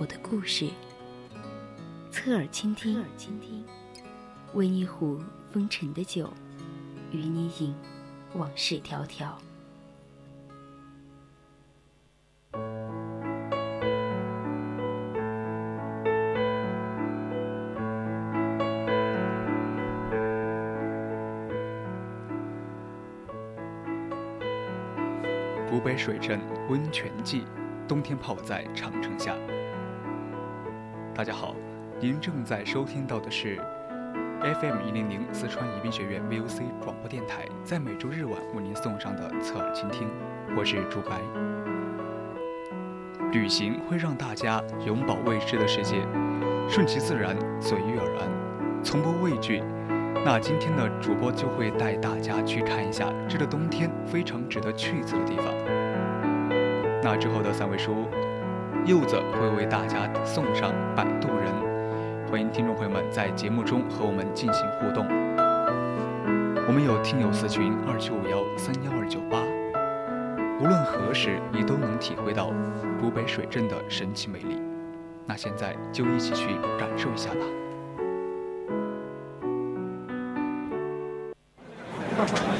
[0.00, 0.66] 我的故事，
[2.10, 3.62] 侧耳倾听，侧耳倾听，
[4.54, 5.20] 温一壶
[5.52, 6.32] 风尘的酒，
[7.12, 7.74] 与你饮
[8.32, 9.34] 往事迢迢。
[25.68, 27.44] 湖北水镇温泉记，
[27.86, 29.36] 冬天泡在长城下。
[31.20, 31.54] 大家好，
[32.00, 33.58] 您正在收听到的是
[34.40, 40.08] FM 一零零四川宜宾学院 VOC 广播电台，在每周日晚为您送上的侧耳倾听，
[40.56, 41.20] 我是朱白。
[43.32, 45.96] 旅行会让大家永葆未知的世界，
[46.66, 49.62] 顺其自然，随遇而安，从不畏惧。
[50.24, 55.52] 那今天的主播就会带大家去看一下这个冬天非常值得去一次的地方。
[57.02, 58.08] 那之后的三位书。
[58.86, 61.52] 柚子会为大家送上《摆渡人》，
[62.30, 65.06] 欢迎听众朋友们在节目中和我们进行互动。
[66.66, 69.38] 我们有听友四群二七五幺三幺二九八，
[70.60, 72.52] 无论何时你都能体会到
[72.98, 74.60] 古北水镇的神奇美丽。
[75.26, 76.46] 那现在就一起去
[76.78, 77.46] 感受一下吧。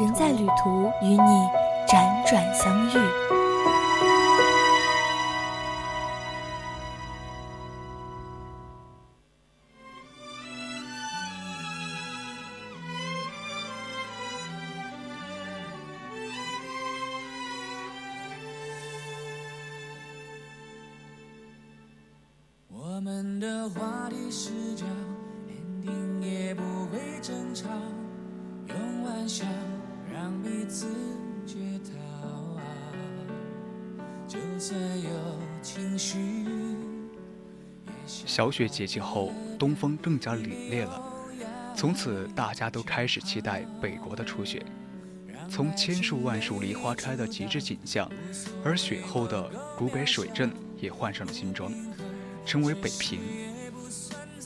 [0.00, 1.18] 人在旅途，与你
[1.86, 2.92] 辗转相遇。
[22.70, 24.84] 我们的话题是叫，
[38.06, 41.02] 小雪节气后，东风更加凛冽了。
[41.74, 44.62] 从此，大家都开始期待北国的初雪。
[45.50, 48.10] 从千树万树梨花开的极致景象，
[48.64, 51.72] 而雪后的古北水镇也换上了新装，
[52.44, 53.20] 成为北平。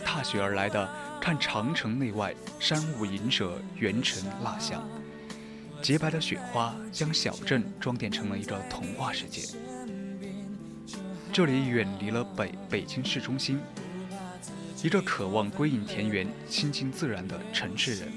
[0.05, 0.89] 踏雪而来的，
[1.21, 4.83] 看长城内外，山雾银蛇，元辰蜡像。
[5.83, 9.43] 洁白的雪花将小镇装点成了一个童话世界。
[11.37, 13.61] 这里远离了北北京市中心，
[14.83, 18.11] 一个渴望归隐田园、亲近自然的城市人，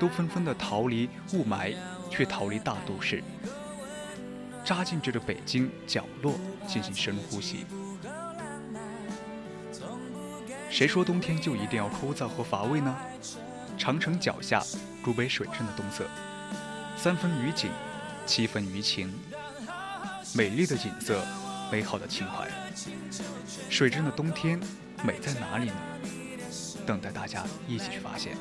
[0.00, 1.76] 都纷纷的逃离雾霾，
[2.10, 3.22] 却逃离大都市，
[4.64, 6.34] 扎进这个北京角落
[6.66, 7.64] 进行深呼吸。
[10.68, 12.92] 谁说冬天就一定要枯燥和乏味呢？
[13.78, 14.60] 长城脚下，
[15.00, 16.04] 古北水镇的冬色。
[16.96, 17.70] 三分于景，
[18.26, 19.14] 七分于情。
[20.34, 21.24] 美丽的景色，
[21.70, 22.48] 美好的情怀。
[23.68, 24.58] 水镇的冬天，
[25.04, 25.76] 美在哪里呢？
[26.86, 28.36] 等待大家一起去发现。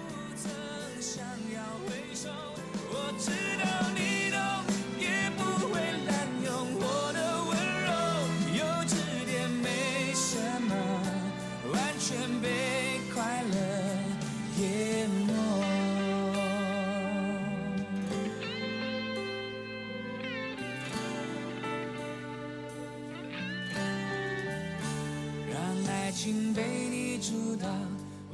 [26.28, 27.72] 已经被你阻挡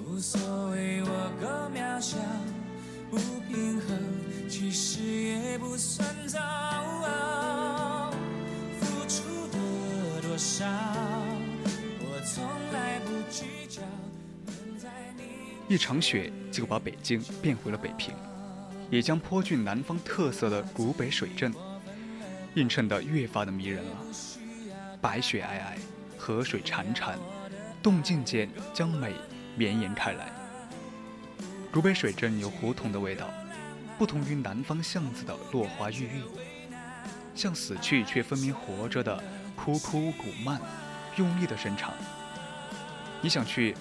[0.04, 0.42] 无所
[0.72, 2.18] 谓我够渺小
[3.12, 3.18] 不
[3.48, 6.40] 平衡其实也不算糟
[8.82, 10.66] 付出的多少
[12.00, 13.84] 我从来不计较
[15.68, 18.16] 一场雪就把北京变回了北平
[18.90, 21.54] 也将颇具南方特色的古北水镇
[22.56, 23.98] 映衬得越发的迷人了。
[25.00, 25.78] 白雪皑皑
[26.18, 27.18] 河水潺潺
[27.84, 29.14] 动静间将美
[29.58, 30.32] 绵延开来。
[31.70, 33.30] 竹北水镇有胡同的味道，
[33.98, 36.24] 不同于南方巷子的落花郁郁，
[37.36, 39.22] 像死去却分明活着的
[39.54, 40.62] 枯枯古蔓，
[41.18, 41.94] 用力的伸长。
[43.22, 43.76] 你想去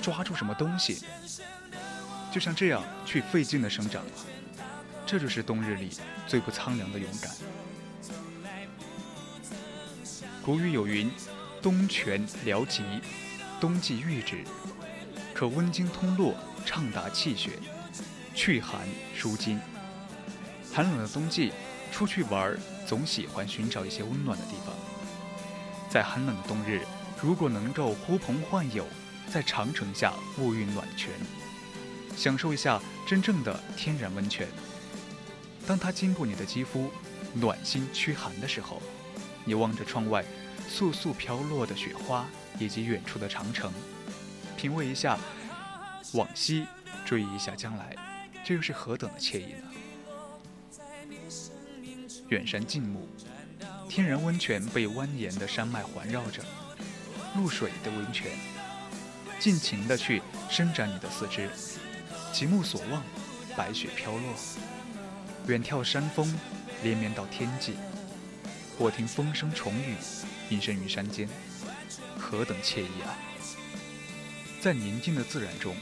[0.00, 1.04] 抓住什么东西，
[2.30, 4.04] 就像这样去费劲的生长。
[5.04, 5.90] 这就是冬日里
[6.26, 7.32] 最不苍凉的勇敢。
[10.42, 11.10] 古语有云
[11.64, 12.82] ：“冬泉疗疾，
[13.58, 14.44] 冬季浴之，
[15.32, 16.34] 可温经通络。”
[16.66, 17.52] 畅达气血，
[18.34, 19.58] 祛寒舒筋。
[20.70, 21.52] 寒冷的冬季，
[21.90, 22.54] 出去玩
[22.86, 24.74] 总喜欢寻找一些温暖的地方。
[25.88, 26.82] 在寒冷的冬日，
[27.22, 28.86] 如果能够呼朋唤友，
[29.32, 31.10] 在长城下沐浴暖泉，
[32.14, 34.46] 享受一下真正的天然温泉。
[35.66, 36.90] 当它经过你的肌肤，
[37.32, 38.82] 暖心驱寒的时候，
[39.46, 40.22] 你望着窗外
[40.70, 42.26] 簌簌飘落的雪花，
[42.58, 43.72] 以及远处的长城，
[44.56, 45.18] 品味一下。
[46.12, 46.64] 往昔，
[47.04, 47.96] 追忆一下将来，
[48.44, 49.68] 这又是何等的惬意呢？
[52.28, 53.08] 远山静目，
[53.88, 56.44] 天然温泉被蜿蜒的山脉环绕着，
[57.36, 58.30] 露水的温泉，
[59.40, 61.50] 尽情的去伸展你的四肢，
[62.32, 63.02] 极目所望，
[63.56, 64.34] 白雪飘落，
[65.48, 66.32] 远眺山峰
[66.84, 67.74] 连绵到天际，
[68.78, 69.96] 或听风声虫语，
[70.50, 71.28] 隐身于山间，
[72.18, 73.16] 何等惬意啊！
[74.60, 75.74] 在宁静的自然中。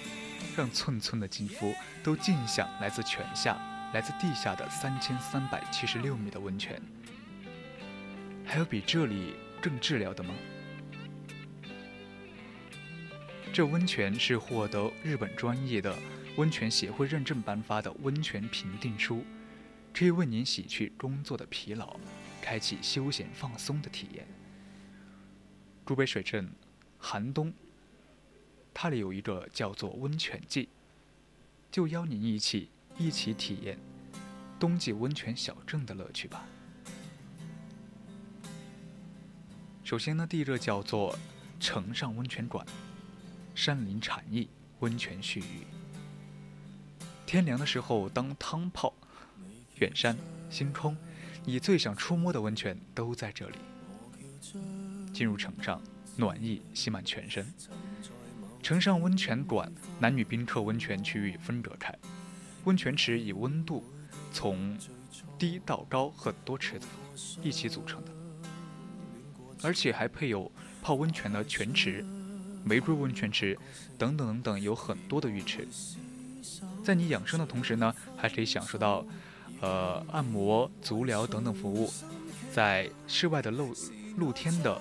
[0.54, 3.56] 让寸寸的肌肤都尽享来自泉下、
[3.94, 6.78] 来自地下的三千三百七十六米的温泉。
[8.44, 10.34] 还有比这里更治疗的吗？
[13.50, 15.96] 这温泉是获得日本专业的
[16.36, 19.24] 温泉协会认证颁发的温泉评定书，
[19.94, 21.96] 可以为您洗去工作的疲劳，
[22.42, 24.26] 开启休闲放松的体验。
[25.84, 26.48] 竹北水镇，
[26.98, 27.52] 寒冬。
[28.72, 30.68] 它里有一个叫做温泉季，
[31.70, 33.78] 就邀您一起一起体验
[34.58, 36.46] 冬季温泉小镇的乐趣吧。
[39.84, 41.18] 首先呢，第一个叫做
[41.58, 42.64] 城上温泉馆，
[43.54, 44.48] 山林禅意，
[44.80, 45.66] 温泉蓄浴。
[47.26, 48.94] 天凉的时候当汤泡，
[49.80, 50.16] 远山
[50.48, 50.96] 星空，
[51.44, 53.58] 你最想触摸的温泉都在这里。
[55.12, 55.80] 进入城上，
[56.16, 57.46] 暖意吸满全身。
[58.62, 61.92] 城上温泉馆男女宾客温泉区域分隔开，
[62.64, 63.84] 温泉池以温度
[64.32, 64.78] 从
[65.38, 66.86] 低到高很多池子
[67.42, 68.12] 一起组成的，
[69.62, 70.50] 而且还配有
[70.80, 72.04] 泡温泉的泉池、
[72.64, 73.58] 玫瑰温泉池
[73.98, 75.66] 等等等等，有很多的浴池。
[76.84, 79.04] 在你养生的同时呢，还可以享受到
[79.60, 81.92] 呃按摩、足疗等等服务。
[82.52, 83.74] 在室外的露
[84.16, 84.80] 露天的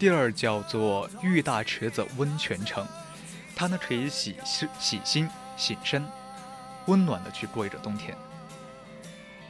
[0.00, 2.86] 第二叫做玉大池子温泉城。
[3.54, 5.28] 它呢可以洗洗洗心
[5.58, 6.02] 醒身，
[6.86, 8.16] 温暖的去过一个冬天。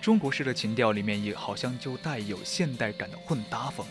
[0.00, 3.86] 中国式的情调里面也好像就带有现代感的混搭风。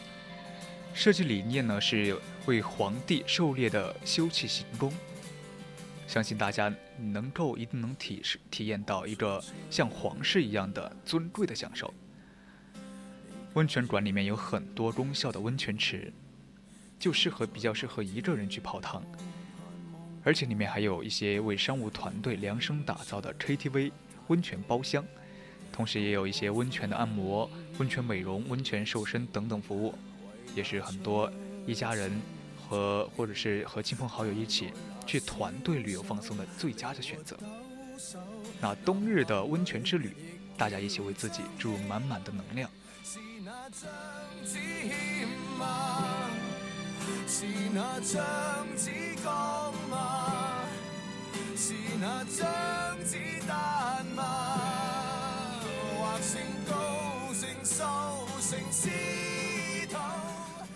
[0.94, 4.92] 设计理念呢是为皇帝狩猎的休憩行宫。
[6.08, 11.94] 相信大家能够一定能体体验到一个像皇室一样的尊贵的享受。
[13.54, 16.12] 温泉馆里面有很多功效的温泉池，
[17.00, 19.01] 就适合比较适合一个人去泡汤。
[20.24, 23.91] 而且里面还有一些为商务团队量身打造的 KTV、
[24.27, 25.03] 温泉包厢，
[25.72, 29.96] 同时也有一些温泉的按摩、温泉美容、温泉瘦身等等服务，
[30.53, 31.32] 也是很多
[31.65, 32.12] 一家人
[32.58, 34.72] 和或者是和亲朋好友一起
[35.08, 37.38] 去团队旅游放松的最佳的选择。
[38.60, 40.13] 那冬日的温泉之旅，
[40.58, 42.70] 大家一起为自己注入满满的能量。
[47.39, 48.22] 是那枪
[48.75, 48.91] 子
[49.24, 50.65] 钢吗？
[51.55, 52.46] 是那枪
[53.05, 53.15] 子
[53.48, 54.58] 弹吗？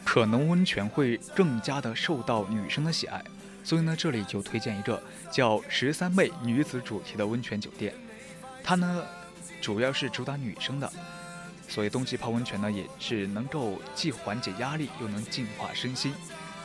[0.06, 3.22] 可能温泉会更加的受到女生的喜爱，
[3.62, 7.94] 所以呢，这里就推荐一个叫十三妹女子主题的温泉酒店。
[8.64, 9.04] 它呢，
[9.60, 10.90] 主要是主打女生的。
[11.68, 16.14] 所以冬季泡温泉呢，也是能够既缓解压力，又能净化身心，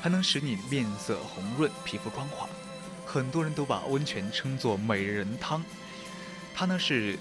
[0.00, 2.48] 还能使你面色红润、皮肤光滑。
[3.06, 5.64] 很多人都把温泉称作美人汤。
[6.54, 7.18] 它呢是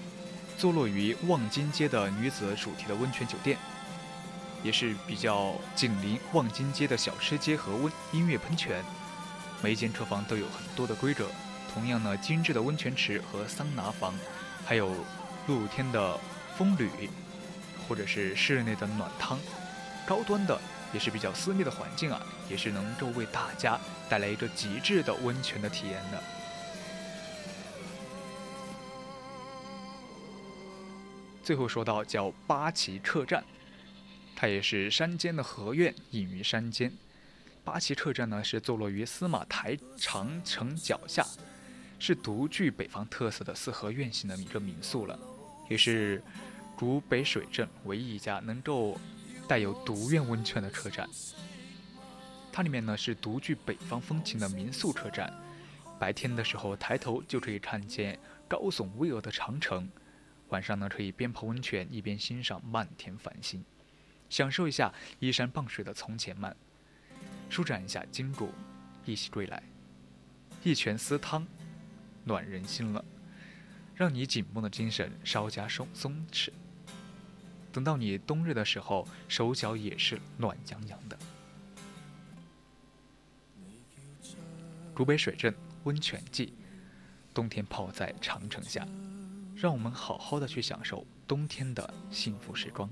[0.56, 3.56] 坐落于望京街的女子主题的温泉酒店，
[4.62, 8.84] 也是比较紧邻望京街的小吃街和温音乐喷泉。
[9.62, 11.26] 每一间客房都有很多的规格。
[11.72, 14.14] 同样呢，精致的温泉池和桑拿房，
[14.64, 14.92] 还有
[15.46, 16.18] 露天的
[16.56, 16.90] 风吕，
[17.86, 19.38] 或者是室内的暖汤，
[20.06, 20.58] 高端的
[20.92, 23.78] 也是比较私密的环境啊，也是能够为大家
[24.08, 26.22] 带来一个极致的温泉的体验的。
[31.42, 33.42] 最后说到叫八旗客栈，
[34.36, 36.92] 它也是山间的合院，隐于山间。
[37.64, 41.26] 八旗客栈呢是坐落于司马台长城脚下。
[42.00, 45.18] 是独具北方特色的四合院型的一个民宿了，
[45.68, 46.22] 也是
[46.78, 48.96] 竹北水镇唯一一家能够
[49.48, 51.08] 带有独院温泉的客栈。
[52.52, 55.32] 它里面呢是独具北方风情的民宿客栈，
[55.98, 59.88] 白天的时候抬头就可以看见高耸巍峨的长城，
[60.50, 63.64] 晚上呢可以边泡温泉一边欣赏漫天繁星，
[64.28, 66.54] 享受一下依山傍水的从前慢，
[67.48, 68.52] 舒展一下筋骨，
[69.06, 69.62] 一洗归来，
[70.62, 71.46] 一泉私汤。
[72.24, 73.02] 暖人心了，
[73.94, 76.50] 让你紧绷的精神稍加松松弛。
[77.78, 81.16] 等到你冬日的时候，手脚也是暖洋洋的。
[84.92, 85.54] 古北水镇
[85.84, 86.52] 温泉季，
[87.32, 88.84] 冬天泡在长城下，
[89.54, 92.90] 让我们好好的去享受冬天的幸福时光。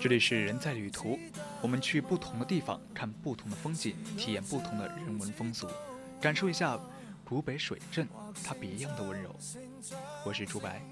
[0.00, 1.16] 这里是人在旅途，
[1.62, 5.68] 我们去不同的地方看不同的风景，体验不同的人文风俗，
[6.20, 6.76] 感受一下
[7.24, 8.08] 古北水镇
[8.44, 9.32] 它别样的温柔。
[10.24, 10.82] 我是朱白，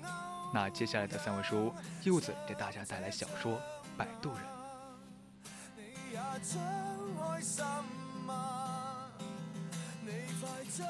[0.54, 1.74] 那接下来的三位书，
[2.04, 3.54] 柚子给大家带来小说
[3.96, 4.38] 《摆渡人》。
[5.74, 5.82] 你
[6.16, 6.56] 快张
[7.18, 7.40] 开
[10.70, 10.84] 手，